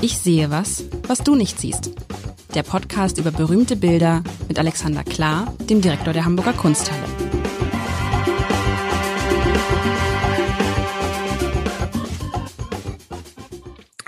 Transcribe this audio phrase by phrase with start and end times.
[0.00, 1.90] Ich sehe was, was du nicht siehst.
[2.54, 7.02] Der Podcast über berühmte Bilder mit Alexander Klar, dem Direktor der Hamburger Kunsthalle.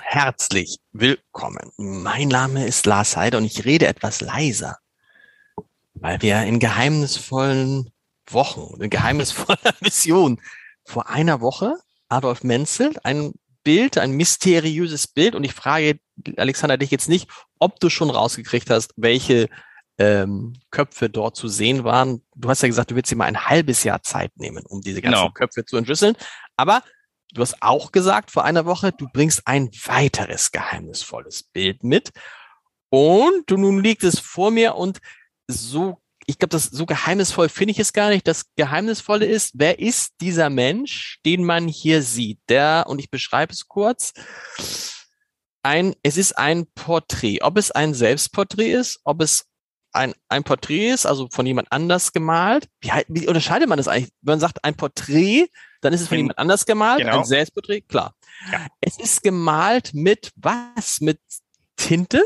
[0.00, 1.72] Herzlich willkommen.
[1.76, 4.78] Mein Name ist Lars Heider und ich rede etwas leiser,
[5.94, 7.90] weil wir in geheimnisvollen
[8.28, 10.40] Wochen, in geheimnisvoller Mission
[10.84, 11.74] vor einer Woche
[12.08, 13.32] Adolf Menzel ein
[13.62, 15.34] Bild, ein mysteriöses Bild.
[15.34, 16.00] Und ich frage
[16.36, 17.28] Alexander dich jetzt nicht,
[17.58, 19.48] ob du schon rausgekriegt hast, welche
[19.98, 22.22] ähm, Köpfe dort zu sehen waren.
[22.34, 25.02] Du hast ja gesagt, du willst dir mal ein halbes Jahr Zeit nehmen, um diese
[25.02, 25.32] ganzen genau.
[25.32, 26.16] Köpfe zu entschlüsseln.
[26.56, 26.82] Aber
[27.34, 32.12] du hast auch gesagt vor einer Woche, du bringst ein weiteres geheimnisvolles Bild mit.
[32.88, 35.00] Und du nun liegt es vor mir und
[35.46, 38.26] so ich glaube, das so geheimnisvoll finde ich es gar nicht.
[38.26, 42.38] Das Geheimnisvolle ist, wer ist dieser Mensch, den man hier sieht?
[42.48, 44.12] Der, und ich beschreibe es kurz,
[45.62, 47.40] ein, es ist ein Porträt.
[47.42, 49.46] Ob es ein Selbstporträt ist, ob es
[49.92, 52.68] ein, ein Porträt ist, also von jemand anders gemalt.
[52.80, 54.12] Wie, wie unterscheidet man das eigentlich?
[54.22, 55.48] Wenn man sagt ein Porträt,
[55.80, 57.18] dann ist es von In, jemand anders gemalt, genau.
[57.18, 58.14] ein Selbstporträt, klar.
[58.52, 58.66] Ja.
[58.80, 61.00] Es ist gemalt mit was?
[61.00, 61.18] Mit
[61.76, 62.24] Tinte?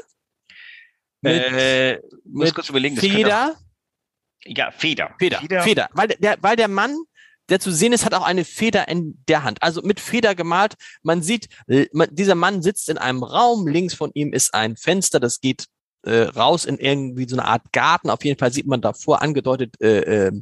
[1.22, 3.56] Mit, äh, mit kurz überlegen, Feder?
[4.46, 5.14] Ja, Feder.
[5.18, 5.38] Feder.
[5.38, 5.62] Feder.
[5.62, 5.88] Feder.
[5.92, 6.96] Weil der, weil der Mann,
[7.48, 9.62] der zu sehen ist, hat auch eine Feder in der Hand.
[9.62, 10.74] Also mit Feder gemalt.
[11.02, 11.48] Man sieht,
[11.92, 13.66] man, dieser Mann sitzt in einem Raum.
[13.66, 15.66] Links von ihm ist ein Fenster, das geht
[16.02, 18.10] äh, raus in irgendwie so eine Art Garten.
[18.10, 20.32] Auf jeden Fall sieht man davor angedeutet äh, äh,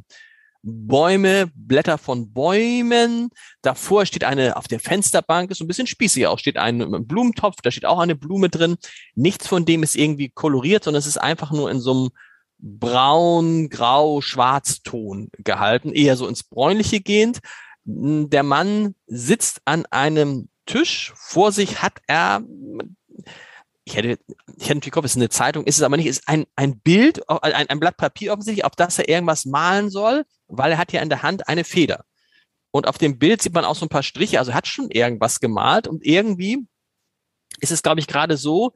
[0.61, 3.29] Bäume, Blätter von Bäumen.
[3.61, 7.57] Davor steht eine, auf der Fensterbank, ist so ein bisschen spießig auch, steht ein Blumentopf,
[7.61, 8.77] da steht auch eine Blume drin.
[9.13, 12.09] Nichts von dem ist irgendwie koloriert, sondern es ist einfach nur in so einem
[12.65, 17.39] braun, grau, schwarzton gehalten, eher so ins bräunliche gehend.
[17.83, 21.11] Der Mann sitzt an einem Tisch.
[21.17, 22.41] Vor sich hat er,
[23.83, 24.17] ich hätte,
[24.55, 26.79] ich hätte natürlich gehofft, es ist eine Zeitung, ist es aber nicht, ist ein, ein
[26.79, 30.93] Bild, ein, ein Blatt Papier offensichtlich, auf das er irgendwas malen soll, weil er hat
[30.93, 32.05] ja in der Hand eine Feder.
[32.71, 35.41] Und auf dem Bild sieht man auch so ein paar Striche, also hat schon irgendwas
[35.41, 36.65] gemalt und irgendwie
[37.59, 38.71] ist es, glaube ich, gerade so,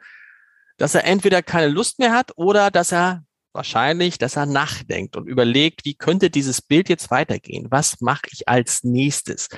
[0.76, 3.24] dass er entweder keine Lust mehr hat oder dass er
[3.58, 7.68] wahrscheinlich, dass er nachdenkt und überlegt, wie könnte dieses Bild jetzt weitergehen?
[7.70, 9.50] Was mache ich als nächstes?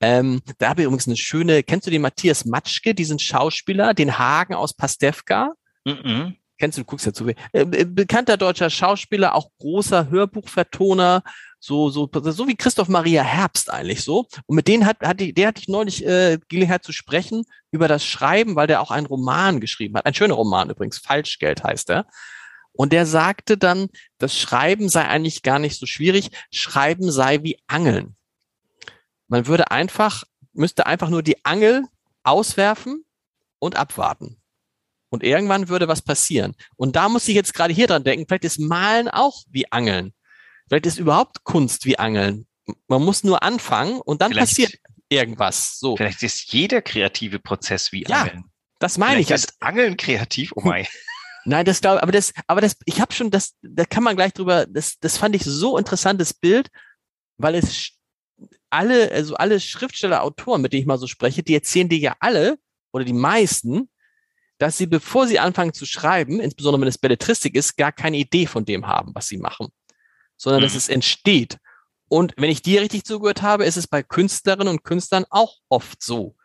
[0.00, 4.18] Ähm, da habe ich übrigens eine schöne, kennst du den Matthias Matschke, diesen Schauspieler, den
[4.18, 5.52] Hagen aus Pastewka?
[5.84, 6.36] Mhm.
[6.58, 7.28] Kennst du, du guckst ja zu.
[7.52, 11.22] Äh, bekannter deutscher Schauspieler, auch großer Hörbuchvertoner,
[11.58, 14.26] so, so, so wie Christoph Maria Herbst eigentlich so.
[14.46, 17.86] Und mit denen hat, hat die, der hatte ich neulich äh, Gelegenheit zu sprechen über
[17.86, 20.06] das Schreiben, weil der auch einen Roman geschrieben hat.
[20.06, 22.06] Ein schöner Roman übrigens, Falschgeld heißt er.
[22.72, 23.88] Und der sagte dann,
[24.18, 26.30] das Schreiben sei eigentlich gar nicht so schwierig.
[26.50, 28.16] Schreiben sei wie Angeln.
[29.28, 31.84] Man würde einfach, müsste einfach nur die Angel
[32.22, 33.04] auswerfen
[33.58, 34.38] und abwarten.
[35.10, 36.54] Und irgendwann würde was passieren.
[36.76, 40.14] Und da muss ich jetzt gerade hier dran denken, vielleicht ist Malen auch wie Angeln.
[40.68, 42.46] Vielleicht ist überhaupt Kunst wie Angeln.
[42.88, 44.78] Man muss nur anfangen und dann vielleicht, passiert
[45.10, 45.78] irgendwas.
[45.78, 45.96] So.
[45.96, 48.38] Vielleicht ist jeder kreative Prozess wie Angeln.
[48.38, 48.44] Ja,
[48.78, 49.34] das meine vielleicht ich.
[49.34, 50.52] Ist Angeln kreativ?
[50.56, 50.86] Oh mein.
[51.44, 54.32] Nein, das glaube aber das, aber das, ich habe schon das, da kann man gleich
[54.32, 56.68] drüber, das, das fand ich so interessantes Bild,
[57.36, 57.92] weil es
[58.70, 62.16] alle, also alle Schriftsteller, Autoren, mit denen ich mal so spreche, die erzählen dir ja
[62.20, 62.58] alle
[62.92, 63.90] oder die meisten,
[64.58, 68.46] dass sie, bevor sie anfangen zu schreiben, insbesondere wenn es Belletristik ist, gar keine Idee
[68.46, 69.68] von dem haben, was sie machen,
[70.36, 70.66] sondern mhm.
[70.66, 71.58] dass es entsteht.
[72.08, 76.02] Und wenn ich dir richtig zugehört habe, ist es bei Künstlerinnen und Künstlern auch oft
[76.02, 76.36] so,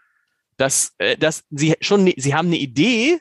[0.58, 3.20] dass, äh, dass sie schon, sie haben eine Idee,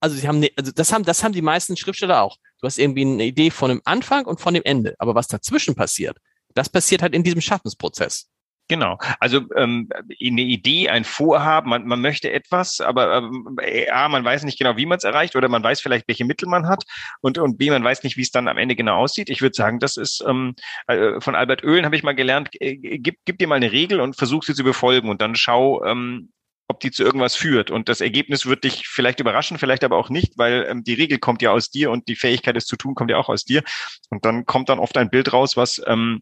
[0.00, 2.36] also sie haben, ne, also das haben, das haben die meisten Schriftsteller auch.
[2.60, 4.94] Du hast irgendwie eine Idee von dem Anfang und von dem Ende.
[4.98, 6.18] Aber was dazwischen passiert,
[6.54, 8.28] das passiert halt in diesem Schaffensprozess.
[8.68, 8.98] Genau.
[9.20, 13.56] Also ähm, eine Idee, ein Vorhaben, man, man möchte etwas, aber ähm,
[13.92, 16.48] A, man weiß nicht genau, wie man es erreicht, oder man weiß vielleicht, welche Mittel
[16.48, 16.82] man hat
[17.20, 19.30] und, und B, man weiß nicht, wie es dann am Ende genau aussieht.
[19.30, 20.56] Ich würde sagen, das ist ähm,
[20.88, 24.00] äh, von Albert Oehlen habe ich mal gelernt, äh, gib, gib dir mal eine Regel
[24.00, 26.32] und versuch sie zu befolgen und dann schau, ähm,
[26.68, 27.70] ob die zu irgendwas führt.
[27.70, 31.18] Und das Ergebnis wird dich vielleicht überraschen, vielleicht aber auch nicht, weil ähm, die Regel
[31.18, 33.62] kommt ja aus dir und die Fähigkeit, es zu tun, kommt ja auch aus dir.
[34.10, 36.20] Und dann kommt dann oft ein Bild raus, was ähm,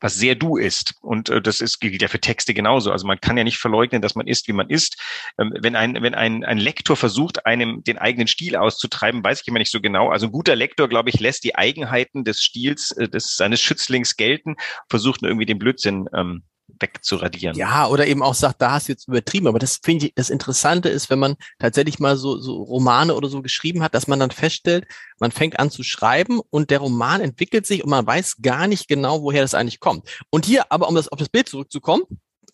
[0.00, 0.94] was sehr du ist.
[1.00, 2.92] Und äh, das ist gilt ja für Texte genauso.
[2.92, 4.96] Also man kann ja nicht verleugnen, dass man ist, wie man ist.
[5.38, 9.48] Ähm, wenn ein, wenn ein, ein Lektor versucht, einem den eigenen Stil auszutreiben, weiß ich
[9.48, 10.10] immer nicht so genau.
[10.10, 14.16] Also ein guter Lektor, glaube ich, lässt die Eigenheiten des Stils äh, des seines Schützlings
[14.16, 14.56] gelten,
[14.88, 16.44] versucht nur irgendwie den Blödsinn ähm,
[16.80, 17.56] wegzuradieren.
[17.56, 19.46] Ja, oder eben auch sagt, da hast du jetzt übertrieben.
[19.46, 23.28] Aber das finde ich, das Interessante ist, wenn man tatsächlich mal so, so Romane oder
[23.28, 24.86] so geschrieben hat, dass man dann feststellt,
[25.18, 28.88] man fängt an zu schreiben und der Roman entwickelt sich und man weiß gar nicht
[28.88, 30.08] genau, woher das eigentlich kommt.
[30.30, 32.04] Und hier, aber um das auf das Bild zurückzukommen,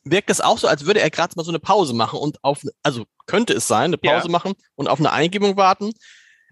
[0.04, 2.62] wirkt das auch so, als würde er gerade mal so eine Pause machen und auf,
[2.82, 4.32] also könnte es sein, eine Pause Ja.
[4.32, 5.92] machen und auf eine Eingebung warten.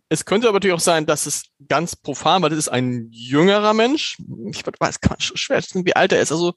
[0.08, 3.72] Es könnte aber natürlich auch sein, dass es ganz profan, weil das ist ein jüngerer
[3.72, 4.18] Mensch.
[4.50, 6.32] Ich weiß kann schwer, wissen, wie alt er ist.
[6.32, 6.54] Also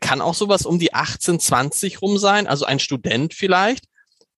[0.00, 3.86] kann auch sowas um die 18, 20 rum sein, also ein Student vielleicht.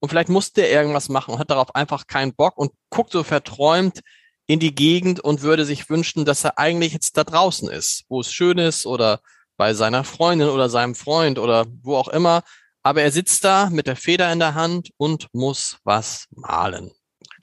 [0.01, 3.23] Und vielleicht musste er irgendwas machen und hat darauf einfach keinen Bock und guckt so
[3.23, 4.01] verträumt
[4.47, 8.21] in die Gegend und würde sich wünschen, dass er eigentlich jetzt da draußen ist, wo
[8.21, 9.21] es schön ist oder
[9.57, 12.43] bei seiner Freundin oder seinem Freund oder wo auch immer.
[12.83, 16.91] Aber er sitzt da mit der Feder in der Hand und muss was malen.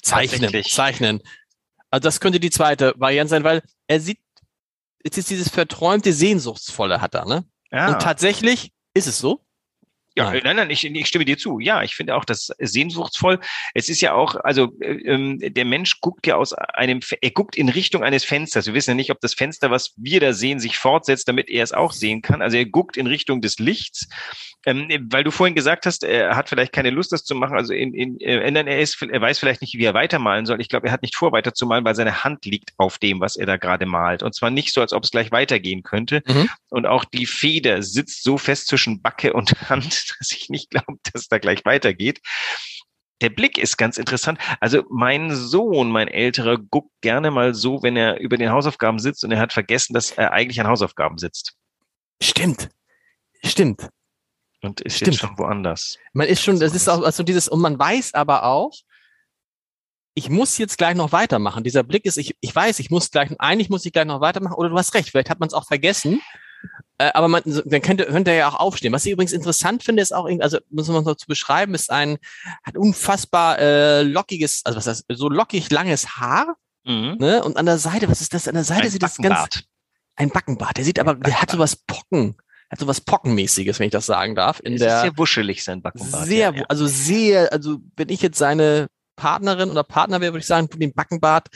[0.04, 1.22] Zeichnen, zeichnen.
[1.90, 4.20] Also das könnte die zweite Variante sein, weil er sieht,
[5.04, 7.46] jetzt ist dieses verträumte, sehnsuchtsvolle hat er, ne?
[7.72, 7.94] Ja.
[7.94, 9.42] Und tatsächlich ist es so.
[10.16, 10.58] Ja, Nein.
[10.58, 11.60] nein, ich, ich stimme dir zu.
[11.60, 13.40] Ja, ich finde auch das sehnsuchtsvoll.
[13.74, 17.56] Es ist ja auch, also äh, ähm, der Mensch guckt ja aus einem, er guckt
[17.56, 18.68] in Richtung eines Fensters.
[18.68, 21.64] Wir wissen ja nicht, ob das Fenster, was wir da sehen, sich fortsetzt, damit er
[21.64, 22.42] es auch sehen kann.
[22.42, 24.10] Also er guckt in Richtung des Lichts.
[24.66, 27.58] Ähm, weil du vorhin gesagt hast, er hat vielleicht keine Lust, das zu machen.
[27.58, 30.62] Also in, in, äh, er, ist, er weiß vielleicht nicht, wie er weitermalen soll.
[30.62, 33.48] Ich glaube, er hat nicht vor, weiterzumalen, weil seine Hand liegt auf dem, was er
[33.48, 34.22] da gerade malt.
[34.22, 36.22] Und zwar nicht so, als ob es gleich weitergehen könnte.
[36.28, 36.50] Mhm.
[36.70, 40.98] Und auch die Feder sitzt so fest zwischen Backe und Hand, dass ich nicht glaube,
[41.14, 42.22] dass da gleich weitergeht.
[43.22, 44.40] Der Blick ist ganz interessant.
[44.60, 49.24] Also mein Sohn, mein älterer, guckt gerne mal so, wenn er über den Hausaufgaben sitzt
[49.24, 51.54] und er hat vergessen, dass er eigentlich an Hausaufgaben sitzt.
[52.22, 52.70] Stimmt.
[53.44, 53.90] Stimmt.
[54.64, 55.14] Und ist Stimmt.
[55.14, 55.98] jetzt schon woanders.
[56.14, 58.74] Man ist schon, das ist auch also dieses, und man weiß aber auch,
[60.14, 61.64] ich muss jetzt gleich noch weitermachen.
[61.64, 64.56] Dieser Blick ist, ich, ich weiß, ich muss gleich, eigentlich muss ich gleich noch weitermachen,
[64.56, 66.22] oder du hast recht, vielleicht hat man es auch vergessen.
[67.02, 68.94] Äh, aber man, dann könnte, könnte er ja auch aufstehen.
[68.94, 72.18] Was ich übrigens interessant finde, ist auch, also muss man noch zu beschreiben, ist ein,
[72.64, 77.18] hat unfassbar äh, lockiges, also was heißt, so lockig langes Haar, Mhm.
[77.20, 77.44] ne?
[77.44, 78.48] Und an der Seite, was ist das?
[78.48, 79.62] An der Seite Ein sieht das ganz,
[80.16, 80.78] ein Backenbart.
[80.78, 82.36] Der sieht aber, der hat sowas Pocken,
[82.72, 85.84] hat sowas Pockenmäßiges, wenn ich das sagen darf, in Es der, ist sehr wuschelig, sein
[85.84, 86.26] Backenbart.
[86.26, 86.66] sehr, ja, ja.
[86.70, 88.88] also sehr, also wenn ich jetzt seine
[89.22, 91.50] Partnerin oder Partner wäre, würde ich sagen, den Backenbart,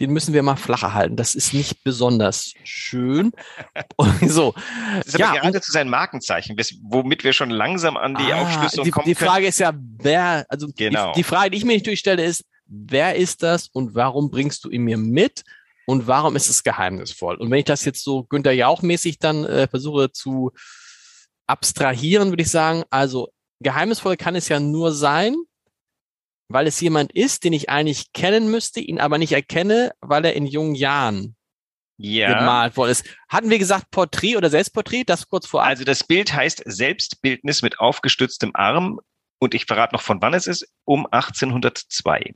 [0.00, 1.16] den müssen wir mal flacher halten.
[1.16, 3.32] Das ist nicht besonders schön.
[3.96, 4.54] Und so.
[4.96, 8.84] Das ist Ja, aber geradezu sein Markenzeichen, womit wir schon langsam an die Ah, Aufschlüsselung
[8.86, 9.30] die, kommen die können.
[9.30, 11.12] Frage ist ja, wer, also Genau.
[11.12, 14.64] die, die Frage, die ich mir natürlich stelle, ist, wer ist das und warum bringst
[14.64, 15.42] du ihn mir mit?
[15.86, 17.36] Und warum ist es geheimnisvoll?
[17.36, 20.52] Und wenn ich das jetzt so Günther Jauch-mäßig dann äh, versuche zu
[21.46, 23.28] abstrahieren, würde ich sagen, also
[23.60, 25.34] geheimnisvoll kann es ja nur sein,
[26.50, 30.34] weil es jemand ist, den ich eigentlich kennen müsste, ihn aber nicht erkenne, weil er
[30.34, 31.36] in jungen Jahren
[31.96, 32.38] ja.
[32.38, 33.04] gemalt worden ist.
[33.28, 35.04] Hatten wir gesagt Porträt oder Selbstporträt?
[35.04, 35.68] Das kurz vorab.
[35.68, 38.98] Also das Bild heißt Selbstbildnis mit aufgestütztem Arm
[39.38, 42.34] und ich verrate noch, von wann es ist, um 1802.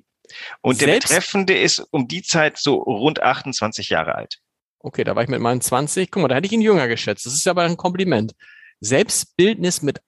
[0.62, 4.38] Und der Selbst- Betreffende ist um die Zeit so rund 28 Jahre alt.
[4.78, 6.10] Okay, da war ich mit meinen 20.
[6.10, 7.26] Guck mal, da hätte ich ihn jünger geschätzt.
[7.26, 8.32] Das ist ja aber ein Kompliment.
[8.80, 10.00] Selbstbildnis mit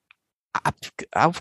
[0.65, 0.75] ab,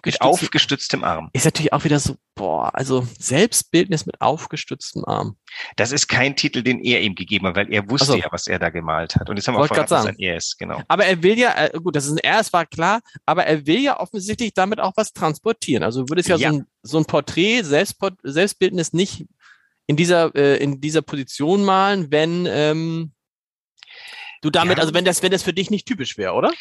[0.05, 1.29] Mit aufgestütztem Arm.
[1.33, 5.37] ist natürlich auch wieder so, boah, also Selbstbildnis mit aufgestütztem Arm.
[5.75, 8.17] Das ist kein Titel, den er ihm gegeben hat, weil er wusste Ach so.
[8.17, 9.29] ja, was er da gemalt hat.
[9.29, 10.07] Und jetzt haben wir Wollte verraten, sagen.
[10.09, 10.81] ein er ist, genau.
[10.87, 13.65] Aber er will ja, äh, gut, das ist ein R, es war klar, aber er
[13.65, 15.83] will ja offensichtlich damit auch was transportieren.
[15.83, 16.51] Also du würdest ja, Ja.
[16.51, 19.25] So, ein, so ein Porträt, Selbstport Selbstbildnis nicht
[19.87, 23.11] in dieser, äh, in dieser Position malen, wenn ähm,
[24.41, 24.81] du damit, Ja.
[24.81, 26.51] also wenn das, wenn das für dich nicht typisch wäre, oder?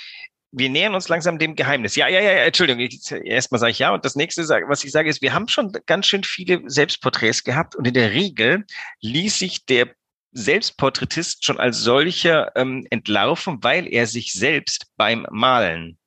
[0.57, 1.97] Wir nähern uns langsam dem Geheimnis.
[1.97, 2.81] Ja, ja, ja, Entschuldigung.
[3.25, 3.93] Erstmal sage ich ja.
[3.93, 7.75] Und das nächste, was ich sage, ist, wir haben schon ganz schön viele Selbstporträts gehabt.
[7.75, 8.65] Und in der Regel
[9.01, 9.89] ließ sich der
[10.33, 15.99] Selbstporträtist schon als solcher ähm, entlarven, weil er sich selbst beim Malen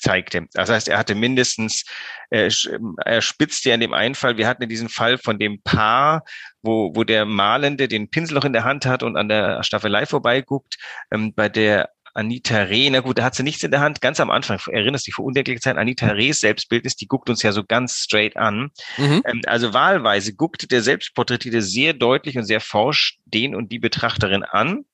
[0.00, 0.46] zeigte.
[0.52, 1.84] Das heißt, er hatte mindestens,
[2.30, 2.50] äh,
[3.04, 6.24] er spitzte ja in dem einen Fall, wir hatten ja diesen Fall von dem Paar,
[6.62, 10.06] wo, wo der Malende den Pinsel noch in der Hand hat und an der Staffelei
[10.06, 10.76] vorbeiguckt.
[11.10, 14.00] Ähm, bei der Anita Reh, na gut, da hat sie nichts in der Hand.
[14.00, 17.42] Ganz am Anfang, erinnerst du dich, vor undenklicher Zeit, Anita Rehs Selbstbildnis, die guckt uns
[17.42, 18.72] ja so ganz straight an.
[18.96, 19.22] Mhm.
[19.24, 24.42] Ähm, also wahlweise guckte der Selbstporträtierte sehr deutlich und sehr forsch den und die Betrachterin
[24.42, 24.84] an.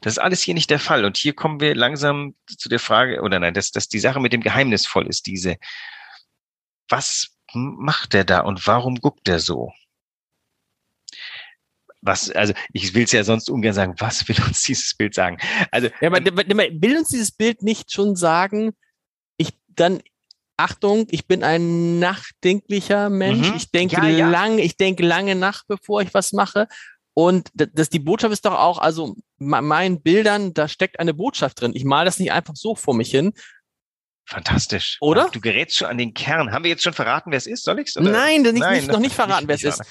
[0.00, 1.04] Das ist alles hier nicht der Fall.
[1.04, 4.32] Und hier kommen wir langsam zu der Frage, oder nein, dass, dass die Sache mit
[4.32, 5.56] dem Geheimnisvoll ist, diese,
[6.88, 9.70] was macht der da und warum guckt der so?
[12.04, 15.38] Was, also ich will es ja sonst ungern sagen, was will uns dieses Bild sagen?
[15.70, 18.72] Also Ja, aber aber will uns dieses Bild nicht schon sagen,
[19.36, 20.02] ich dann,
[20.56, 23.56] Achtung, ich bin ein nachdenklicher Mensch, Mhm.
[23.56, 24.28] ich denke Ja, ja.
[24.30, 26.66] lang, ich denke lange nach, bevor ich was mache.
[27.14, 31.60] Und das, die Botschaft ist doch auch, also me- meinen Bildern, da steckt eine Botschaft
[31.60, 31.72] drin.
[31.74, 33.32] Ich male das nicht einfach so vor mich hin.
[34.32, 34.96] Fantastisch.
[35.02, 35.28] Oder?
[35.30, 36.52] Du gerätst schon an den Kern.
[36.52, 37.64] Haben wir jetzt schon verraten, wer es ist?
[37.64, 37.96] Soll ich's?
[37.96, 39.82] Nein, das nicht- nicht- das noch nicht ist verraten, wer es ist.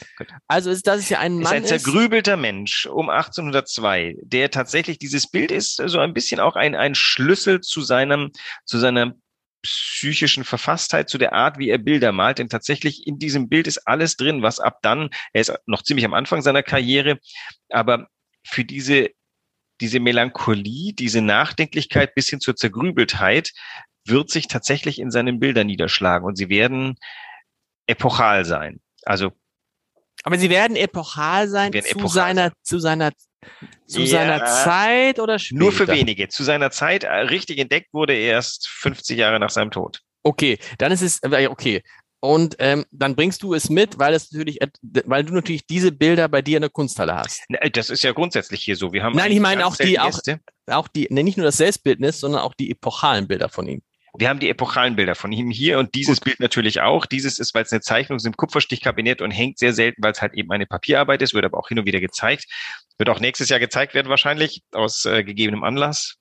[0.48, 4.98] Also ist, das ist ja ein Ist Mann ein zergrübelter Mensch um 1802, der tatsächlich
[4.98, 8.32] dieses Bild ist so ein bisschen auch ein, ein Schlüssel zu seinem,
[8.66, 9.14] zu seiner
[9.62, 12.40] psychischen Verfasstheit, zu der Art, wie er Bilder malt.
[12.40, 16.06] Denn tatsächlich in diesem Bild ist alles drin, was ab dann, er ist noch ziemlich
[16.06, 17.20] am Anfang seiner Karriere,
[17.70, 18.08] aber
[18.44, 19.10] für diese,
[19.80, 23.52] diese Melancholie, diese Nachdenklichkeit bis hin zur Zergrübeltheit
[24.06, 26.96] wird sich tatsächlich in seinen Bildern niederschlagen und sie werden
[27.88, 28.80] epochal sein.
[29.04, 29.32] Also
[30.24, 32.52] aber sie werden epochal sein werden zu epochal seiner sein.
[32.64, 33.12] zu seiner
[33.88, 34.08] zu Ja.
[34.08, 35.60] seiner Zeit oder später?
[35.60, 36.28] nur für wenige.
[36.28, 40.02] Zu seiner Zeit äh, richtig entdeckt wurde er erst 50 Jahre nach seinem Tod.
[40.24, 41.82] Okay, dann ist es äh, okay.
[42.24, 45.92] Und ähm, dann bringst du es mit, weil es natürlich, et- weil du natürlich diese
[45.92, 47.42] Bilder bei dir in der Kunsthalle hast.
[47.74, 48.94] Das ist ja grundsätzlich hier so.
[48.94, 50.20] Wir haben Nein, ich meine auch die- auch-.
[50.68, 53.82] Auch die, ne, nicht nur das Selbstbildnis, sondern auch die epochalen Bilder von ihm.
[54.18, 57.06] Wir haben die epochalen Bilder von ihm hier und dieses Bild natürlich auch.
[57.06, 60.22] Dieses ist, weil es eine Zeichnung ist im Kupferstichkabinett und hängt sehr selten, weil es
[60.22, 62.46] halt eben eine Papierarbeit ist, wird aber auch hin und wieder gezeigt.
[62.98, 66.21] Wird auch nächstes Jahr gezeigt werden wahrscheinlich, aus äh, gegebenem Anlass.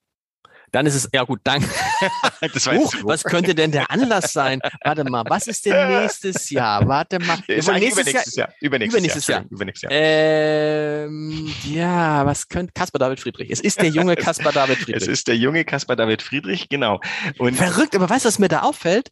[0.72, 1.68] Dann ist es, ja gut, danke.
[2.42, 4.60] Huch, was könnte denn der Anlass sein?
[4.84, 6.86] Warte mal, was ist denn nächstes Jahr?
[6.86, 7.38] Warte mal.
[7.48, 8.48] ist nächstes Jahr, übernächstes Jahr.
[8.60, 9.40] Übernächstes, übernächstes Jahr.
[9.40, 9.50] Jahr.
[9.50, 9.92] Übernächstes Jahr.
[9.92, 13.50] ähm, ja, was könnte Caspar David Friedrich?
[13.50, 15.08] Es ist der junge Caspar David Es Friedrich.
[15.08, 17.00] ist der junge Caspar David Friedrich, genau.
[17.38, 19.10] Und Verrückt, aber weißt du, was mir da auffällt?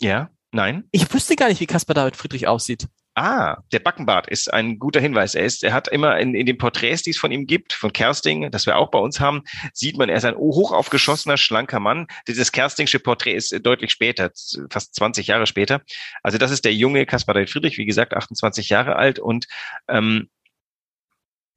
[0.00, 0.84] ja, nein.
[0.92, 2.86] Ich wüsste gar nicht, wie Caspar David Friedrich aussieht.
[3.18, 5.34] Ah, der Backenbart ist ein guter Hinweis.
[5.34, 7.90] Er ist, er hat immer in, in den Porträts, die es von ihm gibt, von
[7.90, 9.42] Kersting, das wir auch bei uns haben,
[9.72, 12.08] sieht man, er ist ein hoch aufgeschossener, schlanker Mann.
[12.28, 14.32] Dieses Kerstingsche Porträt ist deutlich später,
[14.68, 15.80] fast 20 Jahre später.
[16.22, 19.46] Also das ist der junge Caspar David Friedrich, wie gesagt, 28 Jahre alt und
[19.88, 20.28] ähm,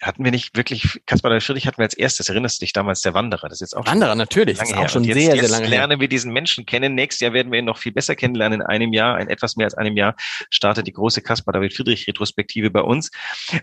[0.02, 3.02] hatten wir nicht wirklich, Caspar David Friedrich hatten wir als erstes, erinnerst du dich damals,
[3.02, 4.58] der Wanderer, das ist jetzt auch schon Wanderer, natürlich.
[4.58, 4.86] Das lange ist her.
[4.86, 5.80] auch schon jetzt, sehr, jetzt sehr lange her.
[5.80, 6.96] lernen wir diesen Menschen kennen.
[6.96, 8.62] Nächstes Jahr werden wir ihn noch viel besser kennenlernen.
[8.62, 10.16] In einem Jahr, in etwas mehr als einem Jahr,
[10.50, 13.12] startet die große Caspar David Friedrich Retrospektive bei uns.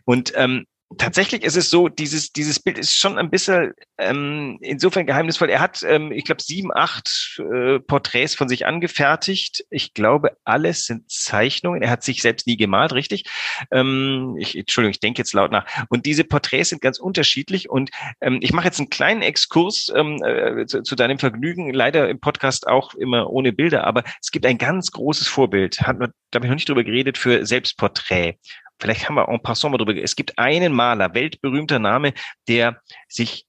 [0.05, 0.66] Und ähm,
[0.99, 5.50] tatsächlich ist es so, dieses, dieses Bild ist schon ein bisschen ähm, insofern geheimnisvoll.
[5.50, 9.64] Er hat, ähm, ich glaube, sieben, acht äh, Porträts von sich angefertigt.
[9.71, 11.83] Ich glaube, alles sind Zeichnungen.
[11.83, 13.25] Er hat sich selbst nie gemalt, richtig?
[13.73, 15.66] Ähm, ich, Entschuldigung, ich denke jetzt laut nach.
[15.88, 17.69] Und diese Porträts sind ganz unterschiedlich.
[17.69, 17.90] Und
[18.21, 21.73] ähm, ich mache jetzt einen kleinen Exkurs ähm, äh, zu, zu deinem Vergnügen.
[21.73, 25.81] Leider im Podcast auch immer ohne Bilder, aber es gibt ein ganz großes Vorbild.
[25.81, 28.38] Hat man, da habe ich noch nicht drüber geredet, für Selbstporträt.
[28.78, 29.97] Vielleicht haben wir en passant mal drüber.
[29.97, 32.12] Es gibt einen Maler, weltberühmter Name,
[32.49, 33.47] der sich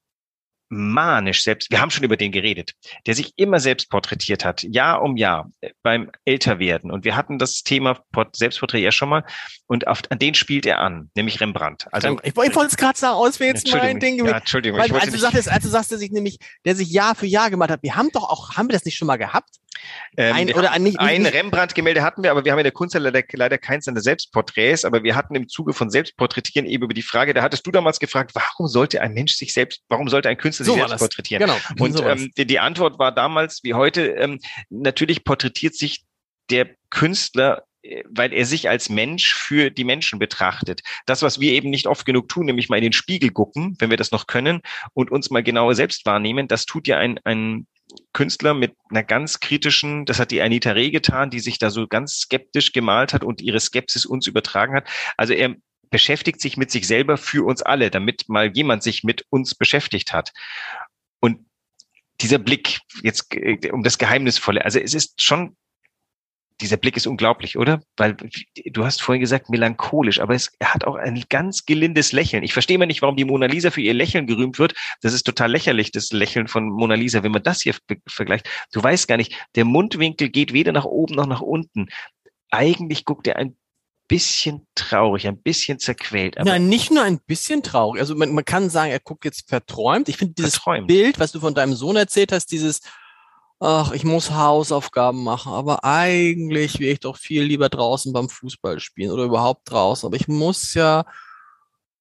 [0.70, 2.74] manisch selbst, wir haben schon über den geredet,
[3.06, 6.92] der sich immer selbst porträtiert hat, Jahr um Jahr äh, beim Älterwerden.
[6.92, 9.24] Und wir hatten das Thema Port Selbstporträt ja schon mal
[9.68, 11.88] und auf, an den spielt er an, nämlich Rembrandt.
[11.92, 14.38] Also ich, ich wollte es gerade sagen, aus wäre jetzt mein Entschuldigung, Ding ja.
[14.38, 16.90] Entschuldigung, Weil, ich als, du nicht, sagtest, als du sagst, der sich nämlich, der sich
[16.90, 19.18] Jahr für Jahr gemacht hat, wir haben doch auch, haben wir das nicht schon mal
[19.18, 19.50] gehabt?
[20.18, 23.24] Ähm, ein, oder nicht, Ein Rembrandt-Gemälde hatten wir, aber wir haben in der Kunst leider,
[23.34, 27.34] leider keins seiner Selbstporträts, aber wir hatten im Zuge von Selbstporträtieren eben über die Frage,
[27.34, 30.66] da hattest du damals gefragt, warum sollte ein Mensch sich selbst, warum sollte ein Künstler
[30.66, 31.42] So sich selbst porträtieren?
[31.42, 31.58] genau.
[31.80, 36.04] Und so ähm, die, die Antwort war damals wie heute, ähm, natürlich porträtiert sich
[36.50, 40.82] der Künstler äh, weil er sich als Mensch für die Menschen betrachtet.
[41.06, 43.90] Das, was wir eben nicht oft genug tun, nämlich mal in den Spiegel gucken, wenn
[43.90, 44.62] wir das noch können,
[44.94, 47.68] und uns mal genauer selbst wahrnehmen, das tut ja ein, ein
[48.14, 51.88] Künstler mit einer ganz kritischen, das hat die Anita Reh getan, die sich da so
[51.88, 54.88] ganz skeptisch gemalt hat und ihre Skepsis uns übertragen hat.
[55.18, 55.56] Also er
[55.90, 60.14] beschäftigt sich mit sich selber für uns alle, damit mal jemand sich mit uns beschäftigt
[60.14, 60.34] hat.
[61.20, 61.46] Und
[62.22, 65.56] dieser Blick, jetzt äh, um das Geheimnisvolle, also es ist schon,
[66.62, 67.82] dieser Blick ist unglaublich, oder?
[67.98, 68.18] Weil
[68.66, 72.44] du hast vorhin gesagt, melancholisch, aber es, er hat auch ein ganz gelindes Lächeln.
[72.44, 74.74] Ich verstehe immer nicht, warum die Mona Lisa für ihr Lächeln gerühmt wird.
[75.02, 77.76] Das ist total lächerlich, das Lächeln von Mona Lisa, wenn man das hier
[78.08, 78.50] vergleicht.
[78.72, 81.88] Du weißt gar nicht, der Mundwinkel geht weder nach oben noch nach unten.
[82.50, 83.56] Eigentlich guckt er ein
[84.08, 88.00] bisschen traurig, ein bisschen zerquält, aber Nein, nicht nur ein bisschen traurig.
[88.00, 90.08] Also man, man kann sagen, er guckt jetzt verträumt.
[90.08, 90.88] Ich finde dieses verträumt.
[90.88, 92.82] Bild, was du von deinem Sohn erzählt hast, dieses,
[93.60, 98.80] ach, ich muss Hausaufgaben machen, aber eigentlich wäre ich doch viel lieber draußen beim Fußball
[98.80, 100.08] spielen oder überhaupt draußen.
[100.08, 101.06] Aber ich muss ja.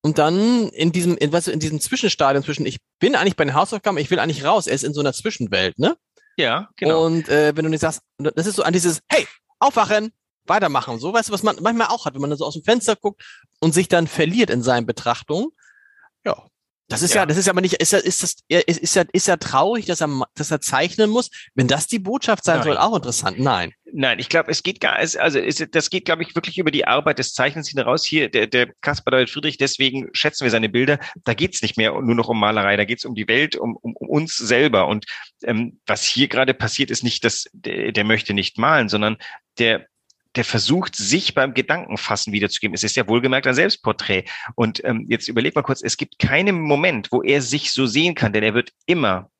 [0.02, 3.44] Und dann in diesem, in, weißt du, in diesem Zwischenstadium zwischen, ich bin eigentlich bei
[3.44, 4.66] den Hausaufgaben, ich will eigentlich raus.
[4.66, 5.96] Er ist in so einer Zwischenwelt, ne?
[6.36, 7.06] Ja, genau.
[7.06, 9.26] Und äh, wenn du nicht sagst, das ist so an dieses, hey,
[9.58, 10.12] aufwachen,
[10.44, 10.98] weitermachen.
[10.98, 12.94] So, weißt du, was man manchmal auch hat, wenn man dann so aus dem Fenster
[12.94, 13.22] guckt
[13.60, 15.48] und sich dann verliert in seinen Betrachtungen.
[16.24, 16.46] Ja.
[16.88, 17.26] Das ist ja, Ja.
[17.26, 20.00] das ist ja aber nicht, ist ja, ist das, ist, ja, ist ja traurig, dass
[20.00, 21.30] er, dass er zeichnen muss.
[21.54, 22.64] Wenn das die Botschaft sein Nein.
[22.64, 23.40] soll, auch interessant.
[23.40, 23.72] Nein.
[23.92, 26.70] Nein, ich glaube, es geht gar, es- also es, das geht, glaube ich, wirklich über
[26.70, 28.04] die Arbeit des Zeichnens hinaus.
[28.04, 30.98] Hier, der, der Caspar David Friedrich, deswegen schätzen wir seine Bilder.
[31.24, 33.96] Da geht's nicht mehr nur noch um Malerei, da geht's um die Welt, um, um,
[33.96, 34.86] um uns selber.
[34.86, 35.06] Und
[35.42, 39.16] ähm, was hier gerade passiert, ist nicht, dass der, der möchte nicht malen, sondern
[39.58, 39.86] der
[40.36, 42.74] der versucht, sich beim Gedankenfassen wiederzugeben.
[42.74, 44.24] Es ist ja wohlgemerkt ein Selbstporträt.
[44.54, 48.14] Und ähm, jetzt überleg mal kurz, es gibt keinen Moment, wo er sich so sehen
[48.14, 49.30] kann, denn er wird immer,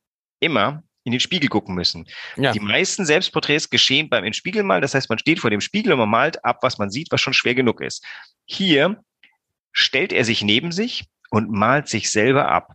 [0.40, 2.06] immer in den Spiegel gucken müssen.
[2.36, 2.52] Ja.
[2.52, 4.82] Die meisten Selbstporträts geschehen beim in Spiegel malen.
[4.82, 7.20] Das heißt, man steht vor dem Spiegel und man malt ab, was man sieht, was
[7.20, 8.04] schon schwer genug ist.
[8.44, 9.00] Hier
[9.72, 12.72] stellt er sich neben sich und malt sich selber ab.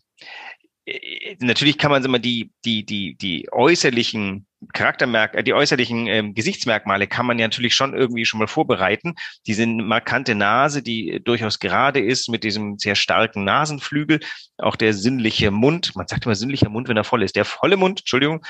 [0.85, 6.33] Äh, Natürlich kann man immer die, die, die, die äußerlichen Charaktermerk, äh, die äußerlichen ähm,
[6.33, 9.15] Gesichtsmerkmale kann man ja natürlich schon irgendwie schon mal vorbereiten.
[9.47, 14.19] Diese markante Nase, die durchaus gerade ist mit diesem sehr starken Nasenflügel,
[14.57, 17.77] auch der sinnliche Mund, man sagt immer sinnlicher Mund, wenn er voll ist, der volle
[17.77, 18.45] Mund, Entschuldigung,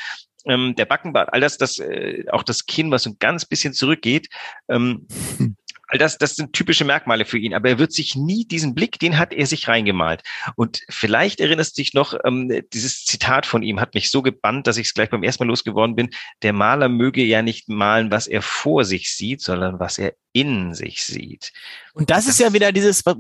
[0.46, 3.74] ähm, der Backenbart, all das, das äh, auch das Kinn, was so ein ganz bisschen
[3.74, 4.28] zurückgeht.
[4.70, 5.08] Ähm,
[5.92, 8.98] All das, das sind typische Merkmale für ihn, aber er wird sich nie diesen Blick,
[8.98, 10.24] den hat er sich reingemalt.
[10.56, 14.68] Und vielleicht erinnerst du dich noch, ähm, dieses Zitat von ihm hat mich so gebannt,
[14.68, 16.10] dass ich es gleich beim ersten Mal losgeworden bin.
[16.44, 20.74] Der Maler möge ja nicht malen, was er vor sich sieht, sondern was er in
[20.74, 21.52] sich sieht.
[21.94, 23.16] Und das, das ist ja wieder dieses, was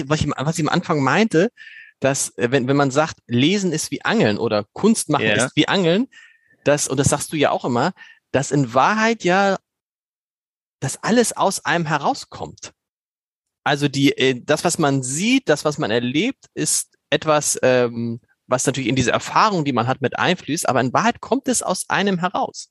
[0.00, 1.50] ich, was ich, was ich am Anfang meinte,
[2.00, 5.44] dass äh, wenn, wenn man sagt, Lesen ist wie Angeln oder Kunst machen Ja.
[5.44, 6.08] ist wie Angeln,
[6.64, 7.92] das, und das sagst du ja auch immer,
[8.32, 9.58] dass in Wahrheit ja
[10.80, 12.72] das alles aus einem herauskommt.
[13.64, 18.66] Also die, äh, das, was man sieht, das, was man erlebt, ist etwas, ähm, was
[18.66, 21.88] natürlich in diese Erfahrung, die man hat, mit einfließt, aber in Wahrheit kommt es aus
[21.88, 22.70] einem heraus.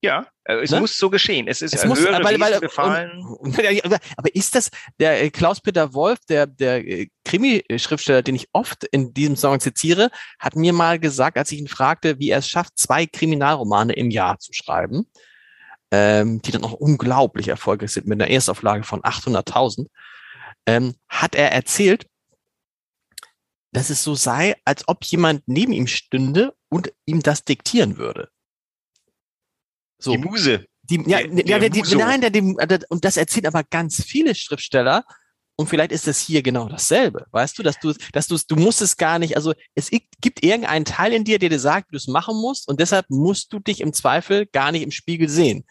[0.00, 0.80] Ja, äh, es Ne?
[0.80, 1.48] muss so geschehen.
[1.48, 3.24] Es ist Es muss, höhere weil, weil, Wesen befallen.
[3.24, 3.58] und,
[4.16, 4.70] aber ist das
[5.00, 10.10] der äh, Klaus-Peter Wolf, der, der äh, Krimi-Schriftsteller, den ich oft in diesem Song zitiere,
[10.38, 14.10] hat mir mal gesagt, als ich ihn fragte, wie er es schafft, zwei Kriminalromane im
[14.10, 15.10] Jahr zu schreiben,
[15.90, 19.86] ähm, die dann auch unglaublich erfolgreich sind mit einer Erstauflage von 800.000,
[20.66, 22.06] ähm, hat er erzählt,
[23.72, 28.30] dass es so sei, als ob jemand neben ihm stünde und ihm das diktieren würde.
[29.98, 30.12] So.
[30.12, 30.66] Die Muse.
[30.82, 35.04] Die, ja, Der- der der, die, nein, der, und das erzählen aber ganz viele Schriftsteller.
[35.60, 37.26] Und vielleicht ist das hier genau dasselbe.
[37.32, 40.84] Weißt du, dass du, dass du, du musst es gar nicht, also es gibt irgendeinen
[40.84, 42.68] Teil in dir, der dir sagt, wie du es machen musst.
[42.68, 45.64] Und deshalb musst du dich im Zweifel gar nicht im Spiegel sehen.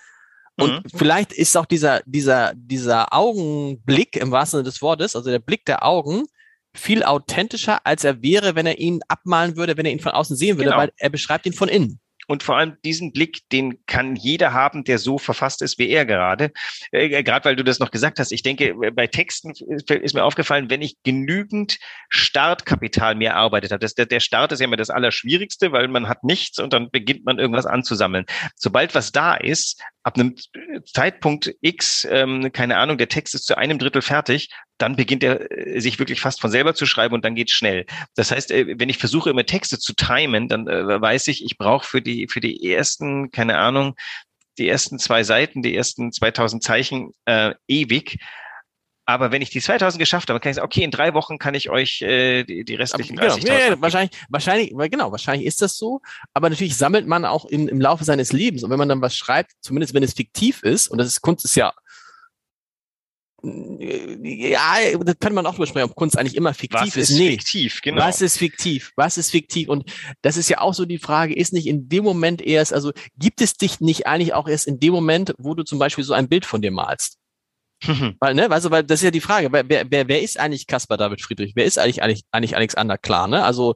[0.60, 0.82] Und Mhm.
[0.94, 5.64] vielleicht ist auch dieser, dieser, dieser Augenblick im wahrsten Sinne des Wortes, also der Blick
[5.66, 6.26] der Augen,
[6.74, 10.36] viel authentischer, als er wäre, wenn er ihn abmalen würde, wenn er ihn von außen
[10.36, 10.82] sehen würde, Genau.
[10.82, 12.00] weil er beschreibt ihn von innen.
[12.28, 16.06] Und vor allem diesen Blick, den kann jeder haben, der so verfasst ist wie er
[16.06, 16.52] gerade.
[16.92, 18.32] Äh, gerade weil du das noch gesagt hast.
[18.32, 23.72] Ich denke, äh, bei Texten ist ist mir aufgefallen, wenn ich genügend Startkapital mir erarbeitet
[23.72, 23.80] habe.
[23.80, 26.92] Das, der, der Start ist ja immer das Allerschwierigste, weil man hat nichts und dann
[26.92, 28.26] beginnt man irgendwas anzusammeln.
[28.56, 30.36] Sobald was da ist, ab einem
[30.86, 35.52] Zeitpunkt X, ähm, keine Ahnung, der Text ist zu einem Drittel fertig, dann beginnt er
[35.52, 37.86] äh, sich wirklich fast von selber zu schreiben und dann geht's schnell.
[38.16, 41.58] Das heißt, äh, wenn ich versuche immer Texte zu timen, dann äh, weiß ich, ich
[41.58, 43.96] brauche für die für die ersten, keine Ahnung,
[44.58, 48.18] die ersten zwei Seiten, die ersten 2000 Zeichen äh, ewig.
[49.10, 51.56] Aber wenn ich die 2000 geschafft habe, kann ich sagen, okay, in drei Wochen kann
[51.56, 55.62] ich euch äh, die, die restlichen Genau, 30.000 ja, ja, wahrscheinlich, wahrscheinlich, genau, wahrscheinlich ist
[55.62, 56.02] das so.
[56.34, 58.64] Aber natürlich sammelt man auch im, im Laufe seines Lebens.
[58.64, 61.46] Und wenn man dann was schreibt, zumindest wenn es fiktiv ist, und das ist Kunst
[61.46, 61.74] ist ja,
[63.44, 67.12] ja, das kann man auch drüber sprechen, ob Kunst eigentlich immer fiktiv Was ist.
[67.12, 67.32] ist Nee.
[67.32, 67.82] fiktiv?
[67.82, 68.02] Genau.
[68.02, 68.92] Was ist fiktiv?
[68.98, 69.70] Was ist fiktiv?
[69.70, 69.90] Und
[70.22, 73.40] das ist ja auch so die Frage, ist nicht in dem Moment erst, also gibt
[73.40, 76.28] es dich nicht eigentlich auch erst in dem Moment, wo du zum Beispiel so ein
[76.28, 77.20] Bild von dir malst?
[78.20, 80.98] Weil, ne, also, weil das ist ja die Frage, wer, wer, wer, ist eigentlich Caspar
[80.98, 81.54] David Friedrich?
[81.56, 83.44] Wer ist eigentlich, eigentlich, eigentlich Alexander Klar, ne?
[83.44, 83.76] Also,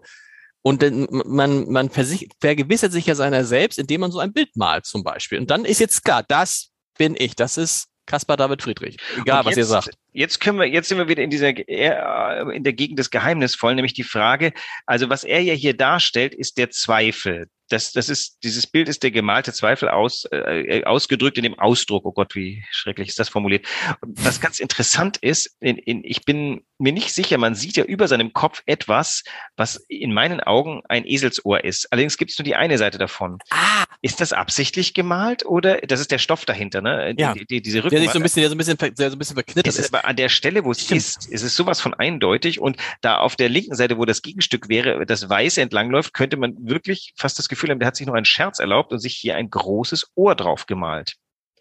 [0.63, 4.85] und dann, man, man vergewissert sich ja seiner selbst, indem man so ein Bild malt,
[4.85, 5.39] zum Beispiel.
[5.39, 8.97] Und dann ist jetzt klar, das bin ich, das ist Caspar David Friedrich.
[9.19, 9.95] Egal, Und was ihr jetzt- sagt.
[10.13, 13.76] Jetzt können wir, jetzt sind wir wieder in dieser, äh, in der Gegend des Geheimnisvollen,
[13.76, 14.52] nämlich die Frage,
[14.86, 17.47] also was er ja hier darstellt, ist der Zweifel.
[17.71, 22.06] Das, das ist, dieses Bild ist der gemalte Zweifel aus, äh, ausgedrückt in dem Ausdruck.
[22.06, 23.65] Oh Gott, wie schrecklich ist das formuliert.
[24.02, 27.86] Und was ganz interessant ist, in, in, ich bin mir nicht sicher, man sieht ja
[27.86, 29.24] über seinem Kopf etwas,
[29.56, 31.91] was in meinen Augen ein Eselsohr ist.
[31.93, 33.38] Allerdings gibt es nur die eine Seite davon.
[33.52, 37.13] Ah, Ist das absichtlich gemalt oder das ist der Stoff dahinter, ne?
[37.17, 37.34] Ja.
[37.34, 39.19] Die, die, diese der sich so ein bisschen, der so ein bisschen, der so ein
[39.19, 39.80] bisschen verknittert ist.
[39.80, 40.97] ist aber an der Stelle, wo es Stimmt.
[40.97, 44.69] ist, ist es sowas von eindeutig und da auf der linken Seite, wo das Gegenstück
[44.69, 48.13] wäre, das Weiße entlangläuft, könnte man wirklich fast das Gefühl haben, der hat sich noch
[48.13, 51.15] einen Scherz erlaubt und sich hier ein großes Ohr drauf gemalt.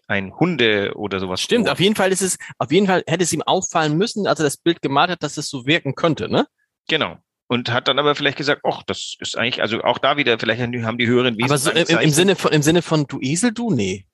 [0.07, 1.41] Ein Hunde oder sowas.
[1.41, 1.73] Stimmt, Ohr.
[1.73, 4.45] auf jeden Fall ist es, auf jeden Fall hätte es ihm auffallen müssen, als er
[4.45, 6.47] das Bild gemalt hat, dass es so wirken könnte, ne?
[6.87, 7.17] Genau.
[7.47, 10.61] Und hat dann aber vielleicht gesagt, ach, das ist eigentlich, also auch da wieder, vielleicht
[10.61, 11.49] haben die höheren Wesen.
[11.49, 14.05] Aber so im, im Sinne von, im Sinne von du Esel, du, nee.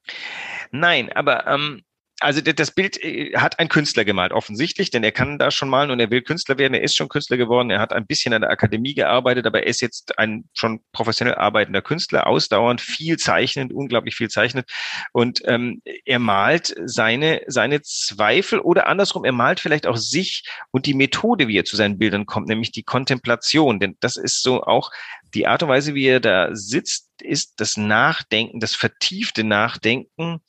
[0.71, 1.83] Nein, aber ähm,
[2.19, 5.91] also das Bild äh, hat ein Künstler gemalt, offensichtlich, denn er kann da schon malen
[5.91, 6.73] und er will Künstler werden.
[6.73, 7.69] Er ist schon Künstler geworden.
[7.69, 11.35] Er hat ein bisschen an der Akademie gearbeitet, aber er ist jetzt ein schon professionell
[11.35, 14.69] arbeitender Künstler, ausdauernd, viel zeichnend, unglaublich viel zeichnet.
[15.13, 20.87] Und ähm, er malt seine, seine Zweifel oder andersrum, er malt vielleicht auch sich und
[20.87, 23.79] die Methode, wie er zu seinen Bildern kommt, nämlich die Kontemplation.
[23.79, 24.91] Denn das ist so auch
[25.33, 30.41] die Art und Weise, wie er da sitzt, ist das Nachdenken, das vertiefte Nachdenken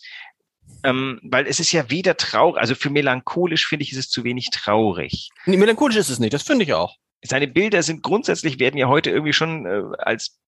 [0.84, 4.24] ähm, weil es ist ja weder traurig, also für melancholisch finde ich, ist es zu
[4.24, 5.30] wenig traurig.
[5.46, 6.96] Nee, melancholisch ist es nicht, das finde ich auch.
[7.22, 10.38] Seine Bilder sind grundsätzlich, werden ja heute irgendwie schon äh, als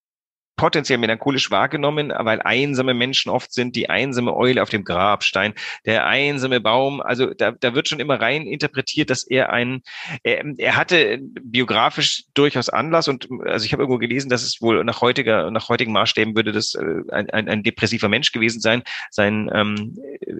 [0.60, 5.54] potenziell melancholisch wahrgenommen, weil einsame Menschen oft sind, die einsame Eule auf dem Grabstein,
[5.86, 9.80] der einsame Baum, also da, da wird schon immer rein interpretiert, dass er ein,
[10.22, 14.84] er, er hatte biografisch durchaus Anlass und also ich habe irgendwo gelesen, dass es wohl
[14.84, 18.82] nach heutiger, nach heutigen Maßstäben würde das äh, ein, ein, ein depressiver Mensch gewesen sein.
[19.10, 19.96] Sein, ähm,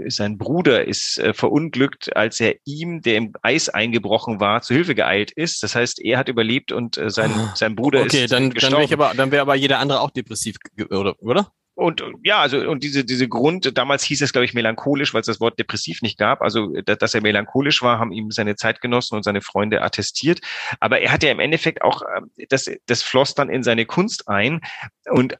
[0.09, 4.95] sein Bruder ist äh, verunglückt, als er ihm, der im Eis eingebrochen war, zu Hilfe
[4.95, 5.63] geeilt ist.
[5.63, 7.55] Das heißt, er hat überlebt und äh, sein, ah.
[7.57, 8.77] sein Bruder okay, ist dann, gestorben.
[8.77, 10.57] Dann wäre aber, dann wäre aber jeder andere auch auch depressiv,
[10.91, 11.15] oder?
[11.23, 11.53] oder?
[11.75, 15.27] Und ja, also und diese diese Grund, damals hieß es glaube ich melancholisch, weil es
[15.27, 16.43] das Wort depressiv nicht gab.
[16.43, 20.41] Also dass er melancholisch war, haben ihm seine Zeitgenossen und seine Freunde attestiert.
[20.81, 24.29] Aber er hat ja im Endeffekt auch äh, das das floss dann in seine Kunst
[24.29, 24.61] ein
[25.11, 25.39] und äh,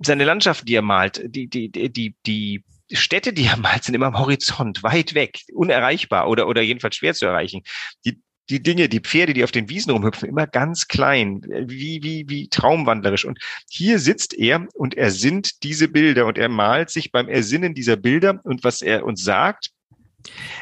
[0.00, 3.94] seine Landschaft, die er malt, die die die die, die Städte, die er malt, sind
[3.94, 7.62] immer am Horizont, weit weg, unerreichbar oder oder jedenfalls schwer zu erreichen.
[8.04, 12.28] Die die Dinge, die Pferde, die auf den Wiesen rumhüpfen, immer ganz klein, wie, wie,
[12.28, 13.24] wie traumwandlerisch.
[13.24, 13.38] Und
[13.70, 17.96] hier sitzt er und er sinnt diese Bilder und er malt sich beim Ersinnen dieser
[17.96, 19.70] Bilder und was er uns sagt,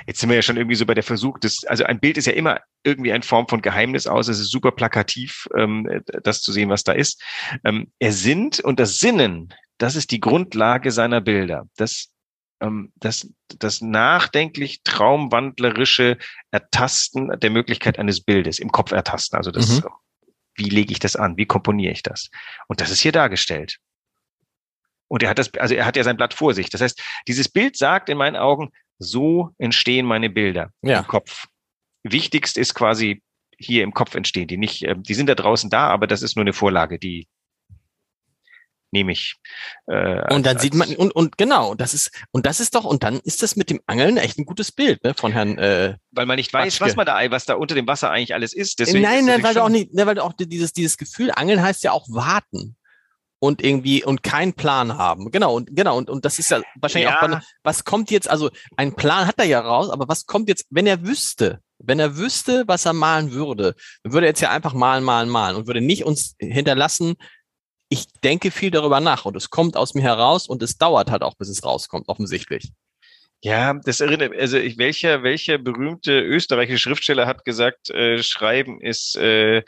[0.07, 2.27] Jetzt sind wir ja schon irgendwie so bei der Versuch, des, also ein Bild ist
[2.27, 4.29] ja immer irgendwie eine Form von Geheimnis aus.
[4.29, 7.21] Es ist super plakativ, ähm, das zu sehen, was da ist.
[7.65, 11.67] Ähm, er sinnt und das Sinnen, das ist die Grundlage seiner Bilder.
[11.77, 12.09] Das
[12.61, 16.19] ähm, das, das nachdenklich traumwandlerische
[16.51, 19.37] Ertasten der Möglichkeit eines Bildes im Kopf ertasten.
[19.37, 19.89] Also das, mhm.
[20.57, 21.37] wie lege ich das an?
[21.37, 22.31] Wie komponiere ich das?
[22.67, 23.79] Und das ist hier dargestellt.
[25.09, 26.69] Und er hat das, also er hat ja sein Blatt vor sich.
[26.71, 30.99] Das heißt, dieses Bild sagt in meinen Augen, so entstehen meine Bilder ja.
[31.01, 31.47] im Kopf.
[32.03, 33.23] Wichtigst ist quasi
[33.59, 34.49] hier im Kopf entstehen.
[34.49, 37.27] Die nicht, äh, die sind da draußen da, aber das ist nur eine Vorlage, die
[38.91, 39.37] nehme ich.
[39.87, 43.03] Äh, und dann sieht man und und genau, das ist und das ist doch und
[43.03, 45.59] dann ist das mit dem Angeln echt ein gutes Bild ne, von Herrn.
[45.59, 48.53] Äh, weil man nicht weiß, was man da, was da unter dem Wasser eigentlich alles
[48.53, 48.79] ist.
[48.79, 51.63] Deswegen nein, nein, weil du auch nicht, ne, weil du auch dieses dieses Gefühl Angeln
[51.63, 52.77] heißt ja auch warten
[53.41, 55.31] und irgendwie und keinen Plan haben.
[55.31, 57.23] Genau und genau und und das ist ja wahrscheinlich ja.
[57.23, 60.67] auch was kommt jetzt also ein Plan hat er ja raus, aber was kommt jetzt,
[60.71, 64.51] wenn er wüsste, wenn er wüsste, was er malen würde, dann würde er jetzt ja
[64.51, 67.15] einfach malen, malen, malen und würde nicht uns hinterlassen,
[67.89, 71.23] ich denke viel darüber nach und es kommt aus mir heraus und es dauert halt
[71.23, 72.73] auch, bis es rauskommt, offensichtlich.
[73.41, 79.17] Ja, das erinnert, also ich, welcher, welcher berühmte österreichische Schriftsteller hat gesagt, äh, Schreiben ist
[79.17, 79.63] äh,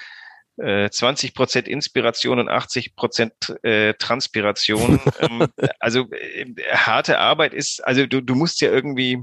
[0.56, 5.00] äh, 20 Prozent Inspiration und 80 Prozent äh, Transpiration.
[5.20, 5.46] ähm,
[5.78, 9.18] also äh, harte Arbeit ist, also du, du musst ja irgendwie,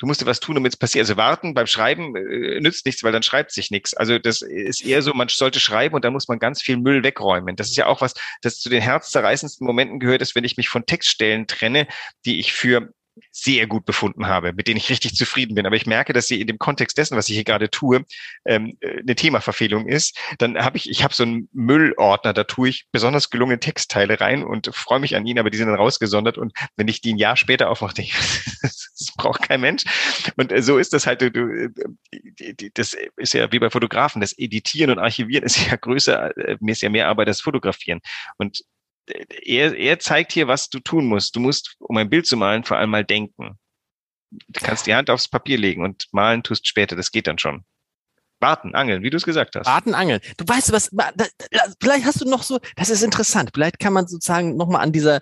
[0.00, 1.02] du musst was tun, damit es passiert.
[1.02, 3.94] Also warten beim Schreiben äh, nützt nichts, weil dann schreibt sich nichts.
[3.94, 7.04] Also das ist eher so, man sollte schreiben und dann muss man ganz viel Müll
[7.04, 7.54] wegräumen.
[7.54, 10.70] Das ist ja auch was, das zu den herzzerreißendsten Momenten gehört, ist, wenn ich mich
[10.70, 11.86] von Textstellen trenne,
[12.24, 12.92] die ich für
[13.30, 15.66] sehr gut befunden habe, mit denen ich richtig zufrieden bin.
[15.66, 18.04] Aber ich merke, dass sie in dem Kontext dessen, was ich hier gerade tue,
[18.44, 20.18] ähm, eine Themaverfehlung ist.
[20.38, 24.42] Dann habe ich, ich habe so einen Müllordner, da tue ich besonders gelungene Textteile rein
[24.44, 26.38] und freue mich an ihnen, aber die sind dann rausgesondert.
[26.38, 29.84] Und wenn ich die ein Jahr später aufmache, denke ich, das braucht kein Mensch.
[30.36, 31.68] Und äh, so ist das halt, du, du,
[32.74, 36.72] das ist ja wie bei Fotografen, das Editieren und Archivieren ist ja größer, äh, mir
[36.72, 38.00] ist ja mehr Arbeit als Fotografieren.
[38.38, 38.62] Und
[39.06, 41.34] er, er zeigt hier, was du tun musst.
[41.36, 43.58] Du musst, um ein Bild zu malen, vor allem mal denken.
[44.30, 46.96] Du kannst die Hand aufs Papier legen und malen tust später.
[46.96, 47.64] Das geht dann schon.
[48.40, 49.66] Warten, angeln, wie du es gesagt hast.
[49.66, 50.20] Warten, angeln.
[50.38, 50.90] Du weißt was,
[51.80, 53.50] vielleicht hast du noch so, das ist interessant.
[53.52, 55.20] Vielleicht kann man sozusagen nochmal an dieser,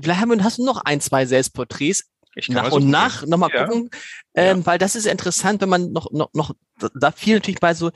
[0.00, 2.10] vielleicht haben, hast du noch ein, zwei Selbstporträts
[2.48, 3.64] nach und nach nochmal ja.
[3.64, 3.90] gucken,
[4.34, 4.66] ähm, ja.
[4.66, 6.54] weil das ist interessant, wenn man noch, noch, noch,
[6.94, 7.90] da viel natürlich bei so,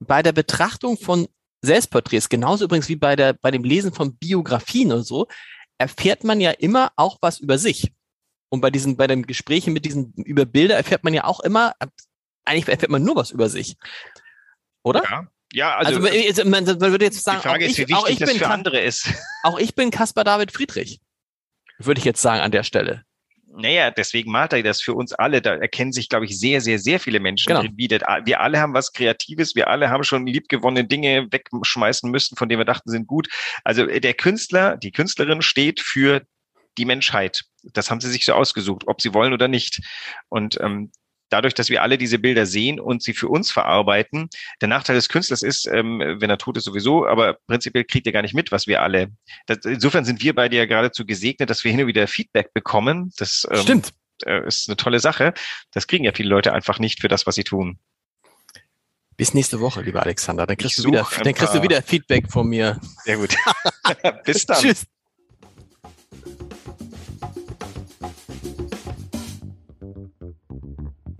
[0.00, 1.26] bei der Betrachtung von
[1.62, 5.26] Selbstporträts, genauso übrigens wie bei der, bei dem Lesen von Biografien und so,
[5.78, 7.92] erfährt man ja immer auch was über sich.
[8.50, 11.74] Und bei diesen, bei den Gesprächen mit diesen über Bilder erfährt man ja auch immer,
[12.44, 13.76] eigentlich erfährt man nur was über sich.
[14.82, 15.02] Oder?
[15.04, 15.28] Ja.
[15.52, 18.18] Ja, also, also man, man würde jetzt sagen, die Frage ist, wie wichtig auch ich
[18.18, 19.08] das bin für andere ist.
[19.42, 21.00] Auch ich bin Caspar David Friedrich,
[21.78, 23.04] würde ich jetzt sagen an der Stelle.
[23.58, 25.42] Naja, deswegen malt er das für uns alle.
[25.42, 27.62] Da erkennen sich, glaube ich, sehr, sehr, sehr viele Menschen genau.
[27.62, 29.56] drin Wir alle haben was Kreatives.
[29.56, 33.28] Wir alle haben schon liebgewonnene Dinge wegschmeißen müssen, von denen wir dachten, sind gut.
[33.64, 36.22] Also äh, der Künstler, die Künstlerin steht für
[36.78, 37.42] die Menschheit.
[37.64, 39.80] Das haben sie sich so ausgesucht, ob sie wollen oder nicht.
[40.28, 40.92] Und ähm,
[41.30, 44.28] dadurch, dass wir alle diese Bilder sehen und sie für uns verarbeiten,
[44.60, 48.12] der Nachteil des Künstlers ist, ähm, wenn er tot ist sowieso, aber prinzipiell kriegt er
[48.12, 49.10] gar nicht mit, was wir alle.
[49.46, 53.12] Das, insofern sind wir beide ja geradezu gesegnet, dass wir hin und wieder Feedback bekommen.
[53.18, 53.92] Das ähm, Stimmt.
[54.24, 55.34] Äh, ist eine tolle Sache.
[55.72, 57.78] Das kriegen ja viele Leute einfach nicht für das, was sie tun.
[59.16, 60.46] Bis nächste Woche, lieber Alexander.
[60.46, 62.80] Dann kriegst, du wieder, dann kriegst du wieder Feedback von mir.
[63.04, 63.34] Sehr gut.
[64.24, 64.62] Bis dann.
[64.62, 64.86] Tschüss.